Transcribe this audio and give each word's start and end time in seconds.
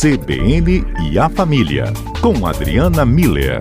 CBN 0.00 0.82
e 1.12 1.18
a 1.18 1.28
Família, 1.28 1.84
com 2.22 2.46
Adriana 2.46 3.04
Miller. 3.04 3.58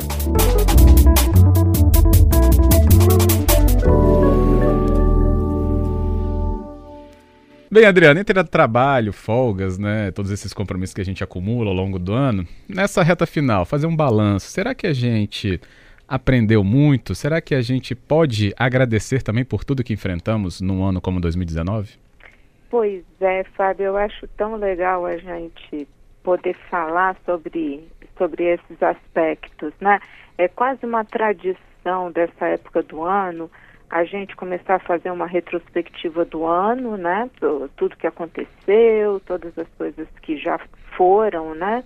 Bem, 7.70 7.83
Adriana, 7.83 8.21
entre 8.21 8.41
trabalho, 8.46 9.12
folgas, 9.12 9.77
né, 9.77 10.11
todos 10.11 10.31
esses 10.31 10.54
compromissos 10.54 10.93
que 10.93 11.02
a 11.02 11.04
gente 11.04 11.21
acumula 11.21 11.71
ao 11.71 11.75
longo 11.75 11.99
do 11.99 12.13
ano, 12.13 12.47
nessa 12.69 13.03
reta 13.03 13.25
final, 13.25 13.65
fazer 13.65 13.87
um 13.87 13.95
balanço, 13.95 14.47
será 14.47 14.73
que 14.73 14.87
a 14.87 14.93
gente 14.93 15.59
aprendeu 16.07 16.63
muito? 16.63 17.13
Será 17.15 17.41
que 17.41 17.53
a 17.53 17.61
gente 17.61 17.93
pode 17.93 18.53
agradecer 18.57 19.21
também 19.21 19.43
por 19.43 19.65
tudo 19.65 19.83
que 19.83 19.91
enfrentamos 19.91 20.61
num 20.61 20.85
ano 20.85 21.01
como 21.01 21.19
2019? 21.19 21.95
Pois 22.69 23.03
é, 23.19 23.43
Fábio, 23.57 23.87
eu 23.87 23.97
acho 23.97 24.25
tão 24.37 24.55
legal 24.55 25.05
a 25.05 25.17
gente 25.17 25.85
poder 26.23 26.55
falar 26.70 27.16
sobre, 27.26 27.88
sobre 28.18 28.44
esses 28.44 28.82
aspectos, 28.82 29.73
né? 29.80 30.00
É 30.38 30.48
quase 30.48 30.86
uma 30.86 31.04
tradição 31.04 32.12
dessa 32.12 32.48
época 32.48 32.84
do 32.84 33.04
ano 33.04 33.50
a 33.90 34.04
gente 34.04 34.36
começar 34.36 34.76
a 34.76 34.80
fazer 34.80 35.09
uma 35.09 35.26
retrospectiva 35.26 36.23
do 36.23 36.45
ano, 36.45 36.95
né? 36.95 37.30
Tudo 37.76 37.98
que 37.98 38.05
aconteceu, 38.05 39.20
todas 39.26 39.58
as 39.58 39.68
coisas 39.70 40.08
que 40.22 40.38
já 40.38 40.59
foram, 40.95 41.55
né? 41.55 41.84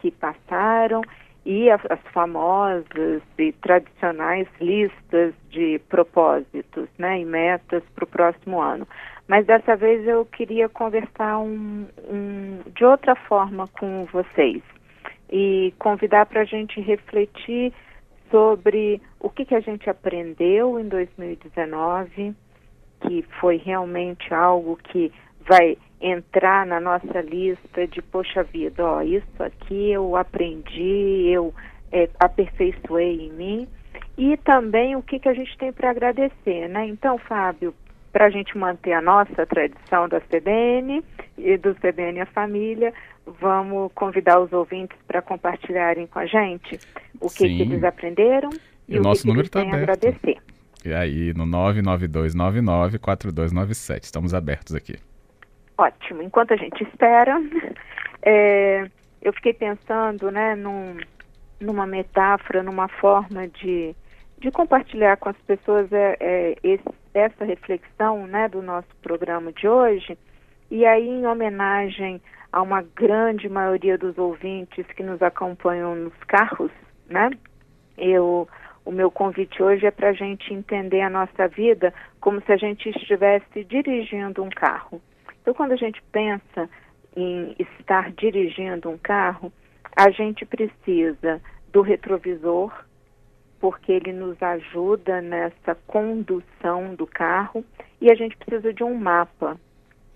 Que 0.00 0.10
passaram 0.10 1.02
e 1.44 1.70
as, 1.70 1.80
as 1.90 2.00
famosas 2.12 3.22
e 3.38 3.52
tradicionais 3.52 4.48
listas 4.58 5.34
de 5.50 5.78
propósitos, 5.90 6.88
né? 6.98 7.20
E 7.20 7.24
metas 7.26 7.82
para 7.94 8.04
o 8.04 8.08
próximo 8.08 8.60
ano. 8.60 8.88
Mas 9.26 9.46
dessa 9.46 9.74
vez 9.74 10.06
eu 10.06 10.24
queria 10.26 10.68
conversar 10.68 11.38
um, 11.38 11.86
um, 12.10 12.60
de 12.74 12.84
outra 12.84 13.14
forma 13.14 13.66
com 13.68 14.04
vocês 14.06 14.62
e 15.30 15.72
convidar 15.78 16.26
para 16.26 16.42
a 16.42 16.44
gente 16.44 16.80
refletir 16.80 17.72
sobre 18.30 19.00
o 19.18 19.30
que, 19.30 19.44
que 19.44 19.54
a 19.54 19.60
gente 19.60 19.88
aprendeu 19.88 20.78
em 20.78 20.88
2019, 20.88 22.34
que 23.00 23.22
foi 23.40 23.56
realmente 23.56 24.32
algo 24.34 24.76
que 24.76 25.10
vai 25.48 25.78
entrar 26.00 26.66
na 26.66 26.80
nossa 26.80 27.20
lista 27.22 27.86
de 27.86 28.02
poxa 28.02 28.42
vida, 28.42 28.84
ó, 28.84 29.00
isso 29.02 29.42
aqui 29.42 29.90
eu 29.90 30.16
aprendi, 30.16 31.28
eu 31.28 31.54
é, 31.90 32.08
aperfeiçoei 32.18 33.26
em 33.26 33.32
mim 33.32 33.68
e 34.16 34.36
também 34.38 34.96
o 34.96 35.02
que, 35.02 35.18
que 35.18 35.28
a 35.28 35.34
gente 35.34 35.56
tem 35.56 35.72
para 35.72 35.90
agradecer, 35.90 36.68
né? 36.68 36.86
Então, 36.86 37.18
Fábio, 37.18 37.74
para 38.14 38.24
a 38.26 38.30
gente 38.30 38.56
manter 38.56 38.92
a 38.92 39.02
nossa 39.02 39.44
tradição 39.44 40.08
da 40.08 40.20
CBN 40.20 41.02
e 41.36 41.58
do 41.58 41.74
CBN 41.74 42.20
a 42.20 42.26
Família, 42.26 42.94
vamos 43.26 43.90
convidar 43.92 44.38
os 44.38 44.52
ouvintes 44.52 44.96
para 45.04 45.20
compartilharem 45.20 46.06
com 46.06 46.20
a 46.20 46.26
gente 46.26 46.78
o 47.20 47.28
que, 47.28 47.48
que 47.48 47.62
eles 47.62 47.82
aprenderam 47.82 48.50
e, 48.88 48.94
e 48.94 49.00
o 49.00 49.02
nosso 49.02 49.22
que 49.22 49.28
número 49.28 49.46
está 49.46 49.62
aberto. 49.62 49.82
agradecer. 49.82 50.38
E 50.84 50.94
aí, 50.94 51.34
no 51.34 51.44
992994297. 51.44 54.04
Estamos 54.04 54.32
abertos 54.32 54.76
aqui. 54.76 54.94
Ótimo. 55.76 56.22
Enquanto 56.22 56.54
a 56.54 56.56
gente 56.56 56.84
espera, 56.84 57.42
é, 58.22 58.88
eu 59.20 59.32
fiquei 59.32 59.54
pensando 59.54 60.30
né, 60.30 60.54
num, 60.54 60.98
numa 61.58 61.84
metáfora, 61.84 62.62
numa 62.62 62.86
forma 62.86 63.48
de, 63.48 63.92
de 64.38 64.52
compartilhar 64.52 65.16
com 65.16 65.30
as 65.30 65.36
pessoas 65.38 65.92
é, 65.92 66.16
é, 66.20 66.56
esse 66.62 66.84
essa 67.14 67.44
reflexão 67.44 68.26
né, 68.26 68.48
do 68.48 68.60
nosso 68.60 68.88
programa 69.00 69.52
de 69.52 69.68
hoje. 69.68 70.18
E 70.70 70.84
aí, 70.84 71.08
em 71.08 71.26
homenagem 71.26 72.20
a 72.52 72.60
uma 72.62 72.82
grande 72.82 73.48
maioria 73.48 73.96
dos 73.96 74.18
ouvintes 74.18 74.86
que 74.96 75.02
nos 75.02 75.22
acompanham 75.22 75.94
nos 75.94 76.14
carros, 76.28 76.70
né? 77.08 77.30
Eu, 77.96 78.48
o 78.84 78.92
meu 78.92 79.10
convite 79.10 79.62
hoje 79.62 79.86
é 79.86 79.90
para 79.90 80.10
a 80.10 80.12
gente 80.12 80.52
entender 80.52 81.00
a 81.00 81.10
nossa 81.10 81.48
vida 81.48 81.92
como 82.20 82.40
se 82.42 82.52
a 82.52 82.56
gente 82.56 82.88
estivesse 82.90 83.64
dirigindo 83.64 84.42
um 84.42 84.50
carro. 84.50 85.00
Então, 85.42 85.52
quando 85.52 85.72
a 85.72 85.76
gente 85.76 86.00
pensa 86.12 86.68
em 87.16 87.56
estar 87.58 88.12
dirigindo 88.12 88.88
um 88.88 88.98
carro, 88.98 89.52
a 89.96 90.10
gente 90.10 90.44
precisa 90.44 91.40
do 91.72 91.82
retrovisor, 91.82 92.72
porque 93.64 93.92
ele 93.92 94.12
nos 94.12 94.36
ajuda 94.42 95.22
nessa 95.22 95.74
condução 95.86 96.94
do 96.94 97.06
carro 97.06 97.64
e 97.98 98.10
a 98.12 98.14
gente 98.14 98.36
precisa 98.36 98.74
de 98.74 98.84
um 98.84 98.94
mapa, 98.94 99.58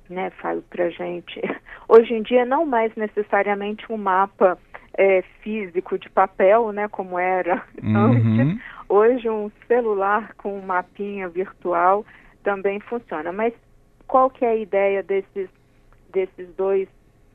né, 0.06 0.28
Fábio, 0.32 0.62
para 0.68 0.90
gente. 0.90 1.40
Hoje 1.88 2.12
em 2.12 2.20
dia 2.20 2.44
não 2.44 2.66
mais 2.66 2.94
necessariamente 2.94 3.90
um 3.90 3.96
mapa 3.96 4.58
é, 4.98 5.22
físico 5.40 5.98
de 5.98 6.10
papel, 6.10 6.72
né, 6.72 6.88
como 6.88 7.18
era 7.18 7.64
uhum. 7.82 7.96
antes. 7.96 8.62
Hoje 8.86 9.30
um 9.30 9.50
celular 9.66 10.34
com 10.34 10.58
um 10.58 10.60
mapinha 10.60 11.26
virtual 11.26 12.04
também 12.44 12.78
funciona. 12.80 13.32
Mas 13.32 13.54
qual 14.06 14.28
que 14.28 14.44
é 14.44 14.50
a 14.50 14.56
ideia 14.56 15.02
desses 15.02 15.48
desses 16.12 16.54
dois 16.54 16.86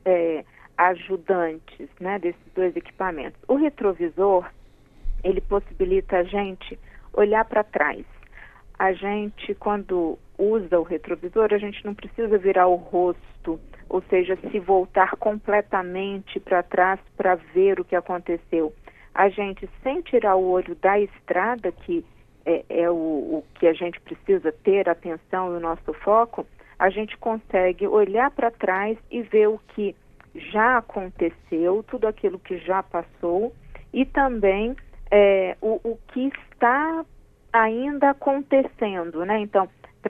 é, 0.04 0.44
ajudantes, 0.78 1.88
né, 1.98 2.20
desses 2.20 2.52
dois 2.54 2.76
equipamentos? 2.76 3.40
O 3.48 3.56
retrovisor 3.56 4.46
ele 5.24 5.40
possibilita 5.40 6.18
a 6.18 6.22
gente 6.22 6.78
olhar 7.12 7.44
para 7.46 7.64
trás. 7.64 8.04
A 8.78 8.92
gente, 8.92 9.54
quando 9.54 10.18
usa 10.38 10.78
o 10.78 10.82
retrovisor, 10.82 11.48
a 11.52 11.58
gente 11.58 11.84
não 11.84 11.94
precisa 11.94 12.36
virar 12.38 12.66
o 12.66 12.74
rosto, 12.74 13.58
ou 13.88 14.02
seja, 14.10 14.36
se 14.50 14.58
voltar 14.58 15.16
completamente 15.16 16.38
para 16.38 16.62
trás 16.62 17.00
para 17.16 17.36
ver 17.36 17.80
o 17.80 17.84
que 17.84 17.96
aconteceu. 17.96 18.72
A 19.14 19.28
gente, 19.28 19.68
sem 19.82 20.02
tirar 20.02 20.36
o 20.36 20.50
olho 20.50 20.74
da 20.74 20.98
estrada, 20.98 21.70
que 21.70 22.04
é, 22.44 22.64
é 22.68 22.90
o, 22.90 22.94
o 22.94 23.44
que 23.54 23.66
a 23.66 23.72
gente 23.72 24.00
precisa 24.00 24.52
ter 24.52 24.88
atenção 24.88 25.54
e 25.54 25.56
o 25.56 25.60
nosso 25.60 25.92
foco, 25.94 26.44
a 26.78 26.90
gente 26.90 27.16
consegue 27.18 27.86
olhar 27.86 28.30
para 28.32 28.50
trás 28.50 28.98
e 29.10 29.22
ver 29.22 29.48
o 29.48 29.60
que 29.68 29.94
já 30.34 30.78
aconteceu, 30.78 31.84
tudo 31.84 32.08
aquilo 32.08 32.40
que 32.40 32.58
já 32.58 32.82
passou 32.82 33.54
e 33.92 34.04
também 34.04 34.74
é, 35.16 35.56
o, 35.60 35.80
o 35.84 35.98
que 36.08 36.26
está 36.50 37.06
ainda 37.52 38.10
acontecendo, 38.10 39.24
né? 39.24 39.38
Então, 39.38 39.68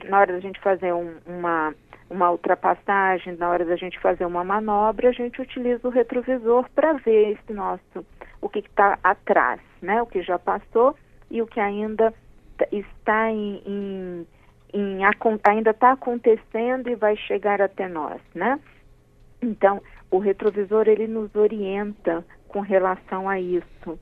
na 0.09 0.19
hora 0.19 0.33
da 0.33 0.39
gente 0.39 0.59
fazer 0.61 0.91
um, 0.93 1.17
uma, 1.27 1.75
uma 2.09 2.31
ultrapassagem, 2.31 3.35
na 3.35 3.47
hora 3.47 3.63
da 3.63 3.75
gente 3.75 3.99
fazer 3.99 4.25
uma 4.25 4.43
manobra, 4.43 5.09
a 5.09 5.11
gente 5.11 5.39
utiliza 5.39 5.87
o 5.87 5.91
retrovisor 5.91 6.67
para 6.73 6.93
ver 6.93 7.33
esse 7.33 7.53
nosso, 7.53 8.03
o 8.41 8.49
que 8.49 8.59
está 8.59 8.97
atrás, 9.03 9.61
né? 9.79 10.01
O 10.01 10.07
que 10.07 10.23
já 10.23 10.39
passou 10.39 10.95
e 11.29 11.39
o 11.39 11.45
que 11.45 11.59
ainda 11.59 12.11
está 12.71 13.29
em, 13.29 13.61
em, 13.63 14.27
em 14.73 15.01
ainda 15.43 15.69
está 15.69 15.91
acontecendo 15.91 16.89
e 16.89 16.95
vai 16.95 17.15
chegar 17.15 17.61
até 17.61 17.87
nós, 17.87 18.19
né? 18.33 18.59
Então, 19.39 19.83
o 20.09 20.17
retrovisor 20.17 20.87
ele 20.87 21.05
nos 21.05 21.35
orienta 21.35 22.25
com 22.47 22.61
relação 22.61 23.29
a 23.29 23.39
isso. 23.39 23.99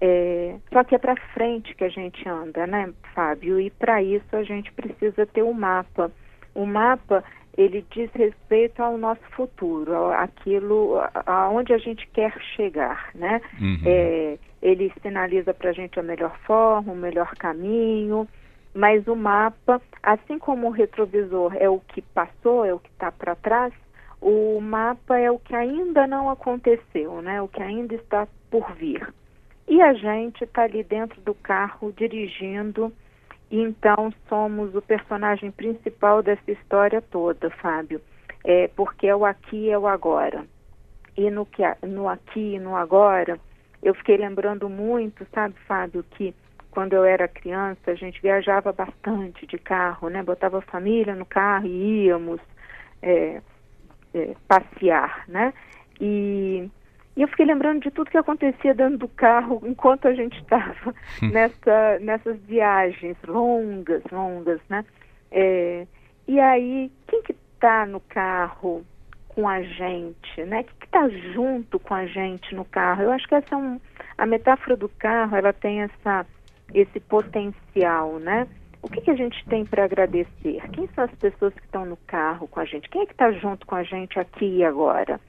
É, 0.00 0.56
só 0.72 0.84
que 0.84 0.94
é 0.94 0.98
para 0.98 1.16
frente 1.32 1.74
que 1.74 1.84
a 1.84 1.88
gente 1.88 2.28
anda, 2.28 2.66
né, 2.66 2.92
Fábio? 3.14 3.58
E 3.60 3.70
para 3.70 4.02
isso 4.02 4.36
a 4.36 4.42
gente 4.42 4.70
precisa 4.72 5.26
ter 5.26 5.42
um 5.42 5.52
mapa. 5.52 6.10
O 6.54 6.66
mapa 6.66 7.24
ele 7.56 7.84
diz 7.90 8.10
respeito 8.12 8.82
ao 8.82 8.98
nosso 8.98 9.22
futuro, 9.30 10.10
aquilo 10.12 11.00
aonde 11.24 11.72
a 11.72 11.78
gente 11.78 12.06
quer 12.08 12.32
chegar, 12.54 13.08
né? 13.14 13.40
Uhum. 13.58 13.80
É, 13.86 14.38
ele 14.60 14.92
sinaliza 15.02 15.54
para 15.54 15.70
a 15.70 15.72
gente 15.72 15.98
a 15.98 16.02
melhor 16.02 16.36
forma, 16.40 16.92
o 16.92 16.96
melhor 16.96 17.34
caminho, 17.36 18.28
mas 18.74 19.06
o 19.08 19.16
mapa, 19.16 19.80
assim 20.02 20.38
como 20.38 20.66
o 20.66 20.70
retrovisor 20.70 21.54
é 21.56 21.68
o 21.68 21.80
que 21.80 22.02
passou, 22.02 22.64
é 22.64 22.74
o 22.74 22.78
que 22.78 22.90
está 22.90 23.10
para 23.10 23.34
trás, 23.34 23.72
o 24.20 24.60
mapa 24.60 25.18
é 25.18 25.30
o 25.30 25.38
que 25.38 25.54
ainda 25.54 26.06
não 26.06 26.28
aconteceu, 26.28 27.22
né? 27.22 27.40
O 27.40 27.48
que 27.48 27.62
ainda 27.62 27.94
está 27.94 28.28
por 28.50 28.70
vir. 28.74 29.06
E 29.68 29.82
a 29.82 29.92
gente 29.94 30.44
está 30.44 30.62
ali 30.62 30.82
dentro 30.84 31.20
do 31.22 31.34
carro 31.34 31.92
dirigindo, 31.92 32.92
e 33.50 33.60
então 33.60 34.12
somos 34.28 34.74
o 34.74 34.82
personagem 34.82 35.50
principal 35.50 36.22
dessa 36.22 36.50
história 36.50 37.02
toda, 37.02 37.50
Fábio, 37.50 38.00
é, 38.44 38.68
porque 38.68 39.06
é 39.06 39.16
o 39.16 39.24
aqui 39.24 39.56
e 39.56 39.70
é 39.70 39.78
o 39.78 39.86
agora. 39.86 40.44
E 41.16 41.30
no, 41.30 41.46
que, 41.46 41.62
no 41.82 42.08
aqui 42.08 42.54
e 42.54 42.58
no 42.60 42.76
agora, 42.76 43.40
eu 43.82 43.94
fiquei 43.94 44.16
lembrando 44.16 44.68
muito, 44.68 45.26
sabe, 45.32 45.54
Fábio, 45.66 46.04
que 46.10 46.34
quando 46.70 46.92
eu 46.92 47.04
era 47.04 47.26
criança, 47.26 47.90
a 47.90 47.94
gente 47.94 48.20
viajava 48.20 48.70
bastante 48.70 49.46
de 49.46 49.56
carro, 49.58 50.10
né? 50.10 50.22
Botava 50.22 50.58
a 50.58 50.62
família 50.62 51.14
no 51.14 51.24
carro 51.24 51.66
e 51.66 52.04
íamos 52.04 52.40
é, 53.00 53.40
é, 54.12 54.34
passear, 54.46 55.24
né? 55.26 55.54
E 55.98 56.70
e 57.16 57.22
eu 57.22 57.28
fiquei 57.28 57.46
lembrando 57.46 57.80
de 57.80 57.90
tudo 57.90 58.10
que 58.10 58.18
acontecia 58.18 58.74
dentro 58.74 58.98
do 58.98 59.08
carro 59.08 59.62
enquanto 59.64 60.06
a 60.06 60.12
gente 60.12 60.38
estava 60.38 60.94
hum. 61.22 61.30
nessa, 61.32 61.98
nessas 62.00 62.38
viagens 62.42 63.16
longas, 63.26 64.02
longas, 64.12 64.60
né? 64.68 64.84
É, 65.30 65.86
e 66.28 66.38
aí, 66.38 66.92
quem 67.06 67.22
que 67.22 67.34
está 67.54 67.86
no 67.86 68.00
carro 68.00 68.84
com 69.28 69.48
a 69.48 69.62
gente, 69.62 70.44
né? 70.44 70.60
O 70.60 70.64
que 70.64 70.84
está 70.84 71.08
junto 71.08 71.78
com 71.78 71.94
a 71.94 72.06
gente 72.06 72.54
no 72.54 72.64
carro? 72.64 73.04
Eu 73.04 73.12
acho 73.12 73.26
que 73.26 73.34
essa 73.34 73.54
é 73.54 73.58
um, 73.58 73.80
a 74.18 74.26
metáfora 74.26 74.76
do 74.76 74.88
carro, 74.88 75.36
ela 75.36 75.52
tem 75.52 75.82
essa, 75.82 76.26
esse 76.74 77.00
potencial, 77.00 78.18
né? 78.18 78.46
O 78.82 78.88
que, 78.88 79.00
que 79.00 79.10
a 79.10 79.16
gente 79.16 79.42
tem 79.48 79.64
para 79.64 79.84
agradecer? 79.84 80.62
Quem 80.72 80.86
são 80.94 81.04
as 81.04 81.14
pessoas 81.16 81.52
que 81.54 81.64
estão 81.64 81.84
no 81.84 81.96
carro 82.06 82.46
com 82.46 82.60
a 82.60 82.64
gente? 82.64 82.88
Quem 82.88 83.02
é 83.02 83.06
que 83.06 83.12
está 83.12 83.32
junto 83.32 83.66
com 83.66 83.74
a 83.74 83.82
gente 83.82 84.18
aqui 84.18 84.58
e 84.58 84.64
agora? 84.64 85.20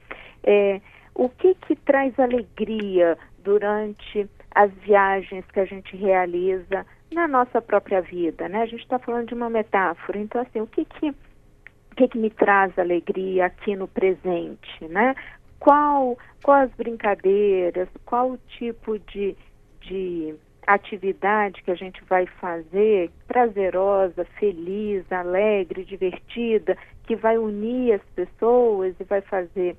É, 0.44 0.80
o 1.18 1.28
que, 1.28 1.54
que 1.56 1.74
traz 1.74 2.18
alegria 2.18 3.18
durante 3.42 4.30
as 4.54 4.70
viagens 4.84 5.44
que 5.52 5.58
a 5.58 5.64
gente 5.64 5.96
realiza 5.96 6.86
na 7.12 7.26
nossa 7.26 7.60
própria 7.60 8.00
vida, 8.00 8.48
né? 8.48 8.62
A 8.62 8.66
gente 8.66 8.82
está 8.82 9.00
falando 9.00 9.26
de 9.26 9.34
uma 9.34 9.50
metáfora. 9.50 10.16
Então, 10.16 10.40
assim, 10.40 10.60
o 10.60 10.66
que 10.66 10.84
que, 10.84 11.10
o 11.10 11.94
que 11.96 12.08
que 12.08 12.18
me 12.18 12.30
traz 12.30 12.78
alegria 12.78 13.46
aqui 13.46 13.74
no 13.74 13.88
presente, 13.88 14.86
né? 14.88 15.16
Qual, 15.58 16.16
qual 16.40 16.60
as 16.62 16.70
brincadeiras, 16.74 17.88
qual 18.06 18.30
o 18.30 18.38
tipo 18.56 18.96
de, 19.00 19.36
de 19.80 20.36
atividade 20.64 21.64
que 21.64 21.72
a 21.72 21.74
gente 21.74 22.00
vai 22.04 22.26
fazer 22.26 23.10
prazerosa, 23.26 24.24
feliz, 24.38 25.10
alegre, 25.10 25.84
divertida, 25.84 26.78
que 27.04 27.16
vai 27.16 27.38
unir 27.38 27.94
as 27.94 28.02
pessoas 28.14 28.94
e 29.00 29.04
vai 29.04 29.20
fazer 29.22 29.76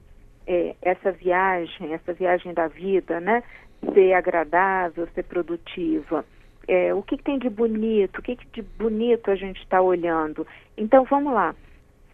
é, 0.50 0.76
essa 0.82 1.12
viagem, 1.12 1.94
essa 1.94 2.12
viagem 2.12 2.56
da 2.56 2.68
vida, 2.68 3.20
né? 3.20 3.44
Ser 3.94 4.14
agradável, 4.14 5.08
ser 5.14 5.24
produtiva. 5.24 6.26
É, 6.68 6.92
o 6.92 7.04
que, 7.04 7.18
que, 7.18 7.24
tem 7.24 7.38
de 7.38 7.50
bonito? 7.50 8.18
O 8.18 8.22
que, 8.24 8.36
que 8.36 8.48
de 8.48 8.62
bonito 8.64 9.30
a 9.30 9.36
gente 9.36 9.62
está 9.62 9.80
olhando? 9.80 10.46
Então 10.76 11.06
vamos 11.06 11.34
lá. 11.34 11.56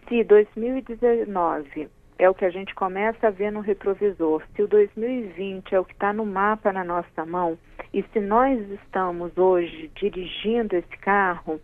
Se 0.09 0.21
2019 0.25 1.89
é 2.19 2.29
o 2.29 2.33
que 2.33 2.43
a 2.43 2.49
gente 2.49 2.75
começa 2.75 3.27
a 3.27 3.31
ver 3.31 3.51
no 3.51 3.61
retrovisor. 3.61 4.43
Se 4.53 4.61
o 4.61 4.67
2020 4.67 5.73
é 5.73 5.79
o 5.79 5.85
que 5.85 5.93
está 5.93 6.11
no 6.11 6.25
mapa 6.25 6.73
na 6.73 6.83
nossa 6.83 7.25
mão, 7.25 7.57
e 7.93 8.03
se 8.11 8.19
nós 8.19 8.59
estamos 8.71 9.37
hoje 9.37 9.89
dirigindo 9.95 10.75
esse 10.75 10.97
carro, 10.97 11.59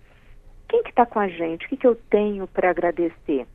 quem 0.69 0.81
que 0.83 0.89
está 0.89 1.05
com 1.05 1.19
a 1.19 1.27
gente? 1.27 1.65
O 1.65 1.69
que, 1.69 1.77
que 1.77 1.87
eu 1.87 1.95
tenho 2.09 2.47
para 2.47 2.69
agradecer? 2.69 3.45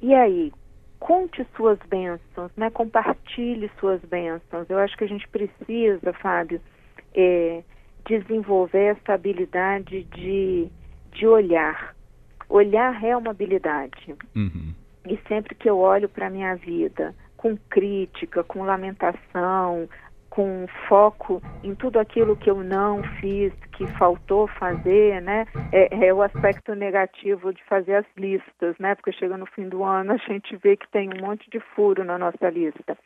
E 0.00 0.14
aí, 0.14 0.52
conte 0.98 1.46
suas 1.56 1.78
bênçãos, 1.88 2.50
né? 2.56 2.70
compartilhe 2.70 3.70
suas 3.78 4.00
bênçãos. 4.02 4.68
Eu 4.68 4.78
acho 4.78 4.96
que 4.96 5.04
a 5.04 5.08
gente 5.08 5.26
precisa, 5.28 6.12
Fábio, 6.14 6.60
é, 7.14 7.62
desenvolver 8.06 8.96
essa 8.96 9.14
habilidade 9.14 10.04
de, 10.04 10.68
de 11.12 11.26
olhar. 11.26 11.94
Olhar 12.48 13.02
é 13.04 13.16
uma 13.16 13.30
habilidade. 13.30 14.14
Uhum. 14.34 14.74
E 15.06 15.18
sempre 15.28 15.54
que 15.54 15.68
eu 15.68 15.78
olho 15.78 16.08
para 16.08 16.26
a 16.26 16.30
minha 16.30 16.54
vida 16.56 17.14
com 17.36 17.56
crítica, 17.56 18.42
com 18.42 18.64
lamentação, 18.64 19.88
com 20.36 20.66
foco 20.86 21.42
em 21.64 21.74
tudo 21.74 21.98
aquilo 21.98 22.36
que 22.36 22.50
eu 22.50 22.62
não 22.62 23.02
fiz, 23.18 23.54
que 23.72 23.86
faltou 23.86 24.46
fazer, 24.46 25.22
né? 25.22 25.46
É, 25.72 26.08
é, 26.08 26.12
o 26.12 26.20
aspecto 26.20 26.74
negativo 26.74 27.54
de 27.54 27.64
fazer 27.64 27.94
as 27.94 28.06
listas, 28.18 28.76
né? 28.78 28.94
Porque 28.94 29.12
chega 29.12 29.38
no 29.38 29.46
fim 29.46 29.66
do 29.66 29.82
ano 29.82 30.12
a 30.12 30.16
gente 30.18 30.54
vê 30.56 30.76
que 30.76 30.86
tem 30.90 31.08
um 31.08 31.26
monte 31.26 31.48
de 31.48 31.58
furo 31.58 32.04
na 32.04 32.18
nossa 32.18 32.50
lista. 32.50 32.98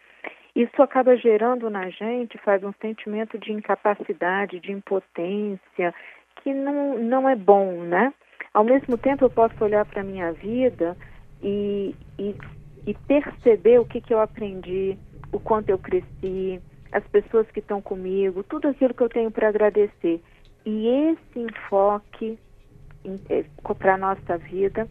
Isso 0.56 0.82
acaba 0.82 1.16
gerando 1.16 1.70
na 1.70 1.88
gente, 1.88 2.36
faz 2.38 2.64
um 2.64 2.72
sentimento 2.82 3.38
de 3.38 3.52
incapacidade, 3.52 4.58
de 4.58 4.72
impotência, 4.72 5.94
que 6.42 6.52
não, 6.52 6.98
não 6.98 7.28
é 7.28 7.36
bom, 7.36 7.82
né? 7.82 8.12
Ao 8.52 8.64
mesmo 8.64 8.98
tempo 8.98 9.24
eu 9.24 9.30
posso 9.30 9.54
olhar 9.62 9.84
para 9.84 10.00
a 10.00 10.04
minha 10.04 10.32
vida 10.32 10.96
e, 11.40 11.94
e, 12.18 12.34
e 12.88 12.94
perceber 13.06 13.78
o 13.78 13.84
que, 13.84 14.00
que 14.00 14.12
eu 14.12 14.18
aprendi, 14.18 14.98
o 15.30 15.38
quanto 15.38 15.68
eu 15.68 15.78
cresci, 15.78 16.60
as 16.92 17.04
pessoas 17.08 17.50
que 17.50 17.60
estão 17.60 17.80
comigo, 17.80 18.42
tudo 18.42 18.68
aquilo 18.68 18.94
que 18.94 19.02
eu 19.02 19.08
tenho 19.08 19.30
para 19.30 19.48
agradecer. 19.48 20.20
E 20.64 20.88
esse 20.88 21.38
enfoque 21.38 22.38
é, 23.28 23.44
para 23.78 23.94
a 23.94 23.98
nossa 23.98 24.36
vida 24.38 24.88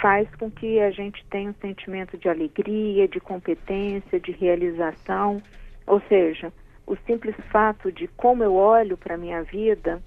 faz 0.00 0.28
com 0.36 0.50
que 0.50 0.80
a 0.80 0.90
gente 0.90 1.24
tenha 1.30 1.50
um 1.50 1.54
sentimento 1.54 2.16
de 2.18 2.28
alegria, 2.28 3.08
de 3.08 3.20
competência, 3.20 4.20
de 4.20 4.32
realização. 4.32 5.42
Ou 5.86 6.00
seja, 6.08 6.52
o 6.86 6.96
simples 7.06 7.36
fato 7.50 7.90
de 7.90 8.08
como 8.08 8.42
eu 8.42 8.54
olho 8.54 8.96
para 8.96 9.14
a 9.14 9.18
minha 9.18 9.42
vida 9.42 10.02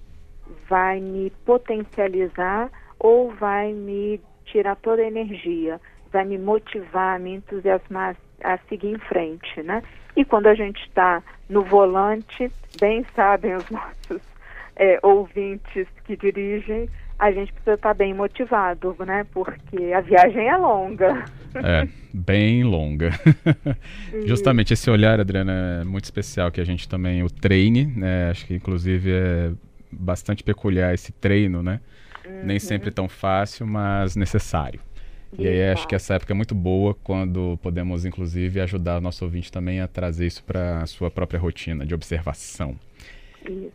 vai 0.68 1.00
me 1.00 1.30
potencializar 1.44 2.70
ou 2.98 3.30
vai 3.32 3.72
me 3.72 4.20
tirar 4.44 4.76
toda 4.76 5.02
a 5.02 5.06
energia, 5.06 5.80
vai 6.12 6.24
me 6.24 6.38
motivar, 6.38 7.18
me 7.18 7.34
entusiasmar 7.34 8.16
a 8.42 8.58
seguir 8.68 8.92
em 8.92 8.98
frente, 8.98 9.62
né? 9.62 9.82
E 10.16 10.24
quando 10.24 10.46
a 10.46 10.54
gente 10.54 10.80
está 10.82 11.22
no 11.48 11.62
volante, 11.62 12.50
bem 12.80 13.04
sabem 13.14 13.54
os 13.54 13.68
nossos 13.70 14.22
é, 14.74 14.98
ouvintes 15.02 15.86
que 16.04 16.16
dirigem, 16.16 16.88
a 17.18 17.30
gente 17.30 17.52
precisa 17.52 17.74
estar 17.74 17.90
tá 17.90 17.94
bem 17.94 18.12
motivado, 18.12 18.94
né? 19.06 19.26
Porque 19.32 19.92
a 19.92 20.00
viagem 20.00 20.48
é 20.48 20.56
longa. 20.56 21.24
É, 21.54 21.88
bem 22.12 22.62
longa. 22.62 23.10
Justamente 24.26 24.74
esse 24.74 24.90
olhar, 24.90 25.18
Adriana, 25.18 25.80
é 25.80 25.84
muito 25.84 26.04
especial 26.04 26.50
que 26.50 26.60
a 26.60 26.64
gente 26.64 26.88
também 26.88 27.22
o 27.22 27.30
treine, 27.30 27.86
né? 27.86 28.30
Acho 28.30 28.46
que 28.46 28.54
inclusive 28.54 29.10
é 29.12 29.50
bastante 29.90 30.42
peculiar 30.42 30.92
esse 30.92 31.12
treino, 31.12 31.62
né? 31.62 31.80
Uhum. 32.26 32.44
Nem 32.44 32.58
sempre 32.58 32.90
tão 32.90 33.08
fácil, 33.08 33.66
mas 33.66 34.14
necessário. 34.16 34.80
E 35.38 35.46
aí 35.46 35.70
acho 35.70 35.86
que 35.86 35.94
essa 35.94 36.14
época 36.14 36.32
é 36.32 36.36
muito 36.36 36.54
boa 36.54 36.94
quando 37.02 37.58
podemos, 37.62 38.04
inclusive, 38.04 38.60
ajudar 38.60 38.98
o 38.98 39.00
nosso 39.00 39.24
ouvinte 39.24 39.52
também 39.52 39.80
a 39.80 39.88
trazer 39.88 40.26
isso 40.26 40.42
para 40.42 40.82
a 40.82 40.86
sua 40.86 41.10
própria 41.10 41.38
rotina 41.38 41.84
de 41.84 41.94
observação. 41.94 42.76
Isso. 43.44 43.72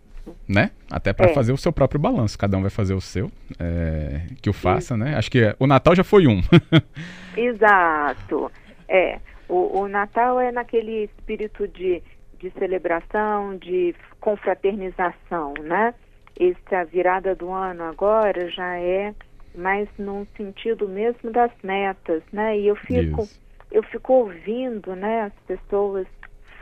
Né? 0.47 0.71
Até 0.89 1.13
para 1.13 1.31
é. 1.31 1.33
fazer 1.33 1.51
o 1.51 1.57
seu 1.57 1.71
próprio 1.71 1.99
balanço. 1.99 2.37
Cada 2.37 2.57
um 2.57 2.61
vai 2.61 2.69
fazer 2.69 2.93
o 2.93 3.01
seu. 3.01 3.31
É, 3.59 4.21
que 4.41 4.49
o 4.49 4.53
faça, 4.53 4.95
isso. 4.95 4.97
né? 4.97 5.15
Acho 5.15 5.31
que 5.31 5.55
o 5.59 5.67
Natal 5.67 5.95
já 5.95 6.03
foi 6.03 6.27
um. 6.27 6.41
Exato. 7.35 8.51
É. 8.87 9.19
O, 9.49 9.81
o 9.81 9.87
Natal 9.87 10.39
é 10.39 10.51
naquele 10.51 11.05
espírito 11.05 11.67
de, 11.67 12.01
de 12.39 12.51
celebração, 12.51 13.57
de 13.57 13.95
confraternização, 14.19 15.53
né? 15.63 15.93
essa 16.39 16.83
virada 16.85 17.35
do 17.35 17.51
ano 17.51 17.83
agora 17.83 18.49
já 18.49 18.77
é 18.77 19.13
mais 19.55 19.87
num 19.97 20.25
sentido 20.37 20.87
mesmo 20.87 21.31
das 21.31 21.51
metas, 21.63 22.23
né? 22.31 22.57
E 22.57 22.67
eu 22.67 22.75
fico, 22.75 23.23
Isso. 23.23 23.41
eu 23.71 23.83
fico 23.83 24.13
ouvindo, 24.13 24.95
né, 24.95 25.23
as 25.23 25.33
pessoas 25.45 26.07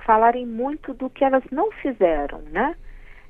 falarem 0.05 0.45
muito 0.45 0.93
do 0.93 1.09
que 1.09 1.23
elas 1.23 1.43
não 1.51 1.71
fizeram, 1.71 2.41
né? 2.51 2.75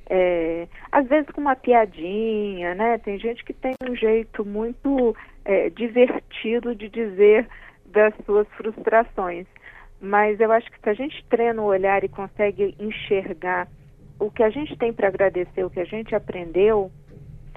É, 0.09 0.67
às 0.91 1.07
vezes 1.07 1.29
com 1.29 1.41
uma 1.41 1.55
piadinha, 1.55 2.73
né? 2.73 2.97
Tem 2.97 3.19
gente 3.19 3.43
que 3.43 3.53
tem 3.53 3.75
um 3.87 3.95
jeito 3.95 4.43
muito 4.43 5.15
é, 5.45 5.69
divertido 5.69 6.73
de 6.73 6.89
dizer 6.89 7.47
das 7.85 8.13
suas 8.25 8.47
frustrações. 8.49 9.45
Mas 10.01 10.39
eu 10.39 10.51
acho 10.51 10.71
que 10.71 10.79
se 10.79 10.89
a 10.89 10.93
gente 10.93 11.23
treina 11.29 11.61
o 11.61 11.65
olhar 11.65 12.03
e 12.03 12.07
consegue 12.07 12.73
enxergar 12.79 13.67
o 14.19 14.31
que 14.31 14.43
a 14.43 14.49
gente 14.49 14.75
tem 14.77 14.91
para 14.91 15.07
agradecer, 15.07 15.63
o 15.63 15.69
que 15.69 15.79
a 15.79 15.85
gente 15.85 16.15
aprendeu, 16.15 16.91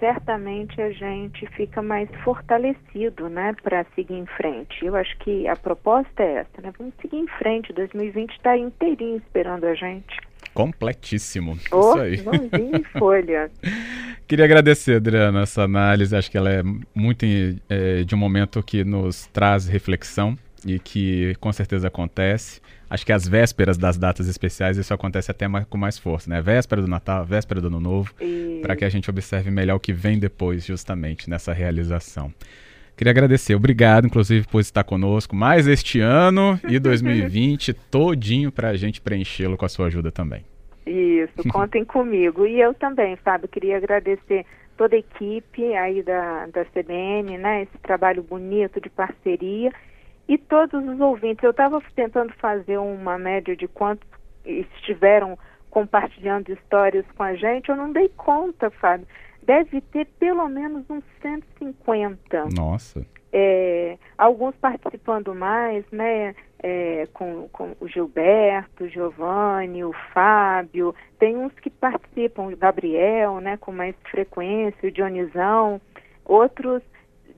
certamente 0.03 0.83
a 0.83 0.91
gente 0.91 1.47
fica 1.55 1.81
mais 1.81 2.09
fortalecido, 2.25 3.29
né, 3.29 3.55
para 3.63 3.87
seguir 3.95 4.15
em 4.15 4.27
frente. 4.27 4.85
Eu 4.85 4.97
acho 4.97 5.17
que 5.19 5.47
a 5.47 5.55
proposta 5.55 6.21
é 6.21 6.39
essa, 6.39 6.61
né? 6.61 6.73
Vamos 6.77 6.93
seguir 7.01 7.19
em 7.19 7.29
frente. 7.39 7.73
2020 7.73 8.33
está 8.33 8.59
inteirinho 8.59 9.19
esperando 9.19 9.65
a 9.65 9.75
gente. 9.77 10.17
Completíssimo. 10.53 11.57
Oh, 11.71 11.91
Isso 11.91 12.01
aí. 12.01 12.17
Vamos 12.17 12.89
folha. 12.99 13.49
Queria 14.27 14.45
agradecer, 14.45 14.97
Adriana, 14.97 15.43
essa 15.43 15.63
análise. 15.63 16.17
Acho 16.17 16.29
que 16.29 16.37
ela 16.37 16.51
é 16.51 16.63
muito 16.93 17.25
é, 17.69 18.03
de 18.03 18.13
um 18.13 18.19
momento 18.19 18.61
que 18.61 18.83
nos 18.83 19.27
traz 19.27 19.69
reflexão 19.69 20.37
e 20.67 20.79
que 20.79 21.35
com 21.41 21.53
certeza 21.53 21.89
acontece. 21.89 22.61
Acho 22.89 23.07
que 23.07 23.13
às 23.13 23.27
vésperas 23.27 23.79
das 23.79 23.97
datas 23.97 24.29
especiais 24.29 24.77
isso 24.77 24.93
acontece 24.93 25.31
até 25.31 25.49
mais, 25.49 25.65
com 25.65 25.79
mais 25.79 25.99
força, 25.99 26.29
né? 26.29 26.43
Véspera 26.43 26.83
do 26.83 26.89
Natal, 26.89 27.25
véspera 27.25 27.61
do 27.61 27.69
Ano 27.69 27.81
Novo, 27.81 28.15
para 28.61 28.77
que 28.77 28.85
a 28.85 28.89
gente 28.89 29.09
observe 29.09 29.51
melhor 29.51 29.77
o 29.77 29.81
que 29.81 29.93
vem 29.93 30.19
depois, 30.19 30.65
justamente 30.65 31.29
nessa 31.29 31.53
realização. 31.53 32.33
Queria 32.95 33.11
agradecer, 33.11 33.55
obrigado, 33.55 34.07
inclusive, 34.07 34.47
por 34.47 34.61
estar 34.61 34.85
conosco 34.85 35.35
mais 35.35 35.67
este 35.67 36.01
ano 36.01 36.61
e 36.69 36.79
2020 36.79 37.73
todinho 37.73 38.53
para 38.53 38.69
a 38.69 38.77
gente 38.77 39.01
preenchê-lo 39.01 39.57
com 39.57 39.65
a 39.65 39.69
sua 39.69 39.87
ajuda 39.87 40.13
também. 40.13 40.45
Isso, 40.87 41.43
contem 41.49 41.85
comigo. 41.85 42.47
E 42.47 42.61
eu 42.61 42.75
também, 42.75 43.17
Fábio, 43.17 43.49
queria 43.49 43.79
agradecer 43.79 44.45
toda 44.77 44.97
a 44.97 44.99
equipe 44.99 45.75
aí 45.75 46.03
da, 46.03 46.47
da 46.47 46.65
CBN, 46.67 47.39
né? 47.39 47.63
Esse 47.63 47.79
trabalho 47.83 48.23
bonito 48.23 48.81
de 48.81 48.91
parceria 48.91 49.73
e 50.33 50.39
todos 50.39 50.83
os 50.89 50.99
ouvintes. 50.99 51.45
Eu 51.45 51.51
estava 51.51 51.79
tentando 51.95 52.33
fazer 52.35 52.79
uma 52.79 53.19
média 53.19 53.55
de 53.55 53.69
quantos 53.69 54.09
estiveram 54.47 55.39
compartilhando 55.69 56.51
histórias 56.51 57.05
com 57.15 57.23
a 57.23 57.35
gente, 57.35 57.69
eu 57.69 57.77
não 57.77 57.93
dei 57.93 58.09
conta, 58.17 58.71
Fábio. 58.71 59.07
Deve 59.43 59.83
ter 59.83 60.07
pelo 60.19 60.49
menos 60.49 60.89
uns 60.89 61.05
150. 61.21 62.49
Nossa. 62.57 63.05
é, 63.31 63.99
alguns 64.17 64.55
participando 64.57 65.35
mais, 65.35 65.85
né? 65.91 66.35
É, 66.63 67.09
com, 67.13 67.49
com, 67.49 67.75
o 67.81 67.89
Gilberto, 67.89 68.85
o 68.85 68.89
Giovanni, 68.89 69.85
o 69.85 69.93
Fábio, 70.15 70.95
tem 71.19 71.37
uns 71.37 71.53
que 71.55 71.69
participam, 71.69 72.45
o 72.45 72.57
Gabriel, 72.57 73.41
né, 73.41 73.57
com 73.57 73.73
mais 73.73 73.97
frequência, 74.09 74.89
o 74.89 74.93
Dionizão, 74.93 75.81
outros 76.25 76.81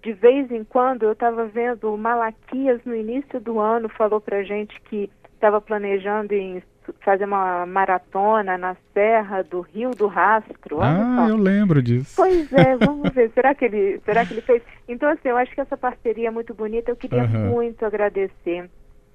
de 0.05 0.13
vez 0.13 0.51
em 0.53 0.63
quando 0.63 1.05
eu 1.05 1.13
estava 1.13 1.47
vendo 1.47 1.93
o 1.93 1.97
Malaquias 1.97 2.81
no 2.85 2.95
início 2.95 3.41
do 3.41 3.59
ano 3.59 3.89
falou 3.89 4.21
para 4.21 4.43
gente 4.43 4.79
que 4.83 5.11
estava 5.35 5.63
planejando 5.63 6.35
em 6.35 6.63
fazer 7.01 7.25
uma 7.25 7.65
maratona 7.65 8.59
na 8.59 8.77
Serra 8.93 9.43
do 9.43 9.63
Rio 9.63 9.93
do 9.93 10.07
Rastro. 10.07 10.83
ah, 10.83 11.27
eu 11.31 11.37
lembro 11.37 11.83
disso. 11.83 12.13
Pois 12.15 12.53
é, 12.53 12.77
vamos 12.85 13.11
ver. 13.15 13.31
será 13.33 13.55
que 13.55 13.65
ele, 13.65 13.99
será 14.05 14.27
que 14.27 14.35
ele 14.35 14.43
fez? 14.43 14.63
Então 14.87 15.09
assim, 15.09 15.29
eu 15.29 15.39
acho 15.39 15.55
que 15.55 15.63
essa 15.63 15.77
parceria 15.77 16.29
é 16.29 16.31
muito 16.31 16.53
bonita. 16.53 16.91
Eu 16.91 16.97
queria 16.97 17.25
uhum. 17.25 17.53
muito 17.53 17.87
agradecer 17.87 18.69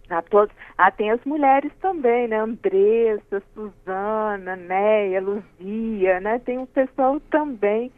a 0.09 0.23
todos. 0.23 0.55
Ah, 0.75 0.89
tem 0.89 1.11
as 1.11 1.23
mulheres 1.23 1.71
também, 1.79 2.27
né? 2.27 2.39
Andressa, 2.39 3.43
Suzana, 3.53 4.55
Neia, 4.55 5.21
Luzia, 5.21 6.19
né? 6.19 6.39
Tem 6.39 6.57
um 6.57 6.65
pessoal 6.65 7.19
também 7.29 7.91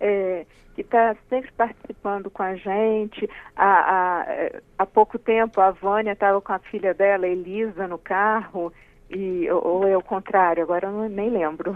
é, 0.00 0.46
que 0.74 0.82
está 0.82 1.16
sempre 1.28 1.50
participando 1.52 2.30
com 2.30 2.42
a 2.42 2.54
gente. 2.54 3.28
Há, 3.56 3.64
há, 3.66 4.60
há 4.78 4.86
pouco 4.86 5.18
tempo 5.18 5.60
a 5.60 5.70
Vânia 5.70 6.12
estava 6.12 6.40
com 6.40 6.52
a 6.52 6.58
filha 6.58 6.92
dela, 6.92 7.26
Elisa, 7.26 7.88
no 7.88 7.98
carro, 7.98 8.72
e, 9.10 9.48
ou 9.50 9.86
é 9.86 9.96
o 9.96 10.02
contrário, 10.02 10.62
agora 10.62 10.88
eu 10.88 10.92
não, 10.92 11.08
nem 11.08 11.30
lembro. 11.30 11.74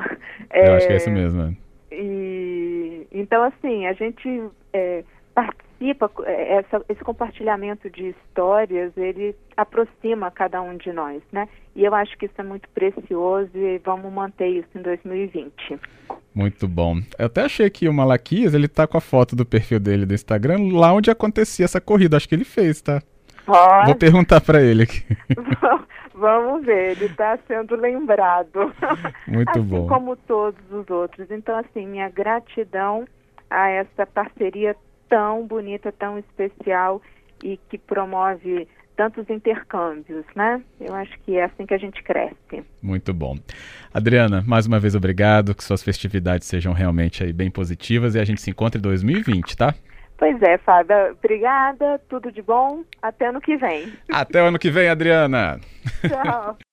É, 0.50 0.69
eu 0.69 0.75
acho 0.75 0.87
que 0.87 0.93
é 0.93 0.97
isso 0.97 1.11
mesmo. 1.11 1.43
É. 1.43 1.71
E, 1.93 3.07
então, 3.11 3.43
assim, 3.43 3.87
a 3.87 3.93
gente 3.95 4.49
é, 4.73 5.03
participa, 5.35 6.11
é, 6.25 6.59
essa, 6.59 6.85
esse 6.89 7.03
compartilhamento 7.03 7.89
de 7.89 8.09
histórias, 8.09 8.97
ele 8.97 9.35
aproxima 9.57 10.31
cada 10.31 10.61
um 10.61 10.77
de 10.77 10.93
nós, 10.93 11.23
né? 11.33 11.49
E 11.75 11.85
eu 11.85 11.95
acho 11.95 12.17
que 12.19 12.27
isso 12.27 12.35
é 12.39 12.45
muito 12.45 12.69
precioso 12.71 13.57
e 13.57 13.79
vamos 13.79 14.12
manter 14.12 14.49
isso 14.49 14.69
em 14.77 14.83
2020. 14.83 15.79
Muito 16.35 16.69
bom. 16.69 17.01
Eu 17.19 17.27
até 17.27 17.43
achei 17.43 17.69
que 17.69 17.89
o 17.89 17.93
Malaquias, 17.93 18.55
ele 18.55 18.69
tá 18.69 18.87
com 18.87 18.97
a 18.97 19.01
foto 19.01 19.35
do 19.35 19.45
perfil 19.45 19.81
dele 19.81 20.07
do 20.07 20.15
Instagram 20.15 20.73
lá 20.73 20.93
onde 20.93 21.11
acontecia 21.11 21.65
essa 21.65 21.81
corrida. 21.81 22.17
Acho 22.17 22.29
que 22.29 22.35
ele 22.35 22.45
fez, 22.45 22.81
tá? 22.81 23.03
Pode. 23.45 23.87
Vou 23.87 23.97
perguntar 23.97 24.41
para 24.41 24.63
ele 24.63 24.85
aqui. 24.85 25.05
Vamos 26.15 26.67
ver, 26.67 26.93
ele 26.93 27.07
está 27.07 27.39
sendo 27.49 27.75
lembrado. 27.75 28.73
Muito 29.27 29.51
assim 29.51 29.63
bom. 29.63 29.89
Como 29.89 30.15
todos 30.17 30.61
os 30.71 30.89
outros. 30.91 31.31
Então, 31.31 31.59
assim, 31.59 31.87
minha 31.87 32.09
gratidão 32.11 33.07
a 33.49 33.69
essa 33.69 34.07
parceria 34.07 34.77
tão 35.09 35.47
bonita, 35.47 35.91
tão 35.91 36.19
especial 36.19 37.03
e 37.43 37.59
que 37.69 37.79
promove 37.79 38.69
tantos 39.00 39.30
intercâmbios, 39.30 40.26
né? 40.37 40.61
Eu 40.78 40.95
acho 40.95 41.19
que 41.21 41.35
é 41.35 41.45
assim 41.45 41.64
que 41.64 41.73
a 41.73 41.78
gente 41.78 42.02
cresce. 42.02 42.62
Muito 42.83 43.14
bom. 43.14 43.35
Adriana, 43.95 44.45
mais 44.47 44.66
uma 44.66 44.78
vez 44.78 44.95
obrigado, 44.95 45.54
que 45.54 45.64
suas 45.64 45.83
festividades 45.83 46.47
sejam 46.47 46.75
realmente 46.75 47.25
aí 47.25 47.33
bem 47.33 47.50
positivas 47.50 48.14
e 48.14 48.19
a 48.19 48.25
gente 48.26 48.42
se 48.42 48.50
encontra 48.50 48.78
em 48.78 48.83
2020, 48.83 49.57
tá? 49.57 49.75
Pois 50.19 50.42
é, 50.42 50.59
Fábio. 50.59 51.12
Obrigada, 51.19 51.99
tudo 52.11 52.30
de 52.30 52.42
bom. 52.42 52.85
Até 53.00 53.28
ano 53.28 53.40
que 53.40 53.57
vem. 53.57 53.90
Até 54.12 54.42
o 54.42 54.49
ano 54.49 54.59
que 54.59 54.71
vem, 54.71 54.90
Adriana. 54.90 55.59
Tchau. 56.07 56.59